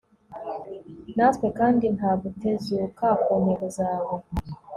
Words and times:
natwe 1.15 1.47
kandi 1.59 1.85
ntagutezuka 1.97 3.07
kuntego 3.25 3.65
zawe 3.77 4.15